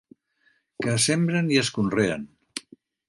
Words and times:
Que 0.85 0.89
es 0.93 1.05
sembren 1.09 1.53
i 1.57 1.59
es 1.65 1.69
conreen. 1.77 2.25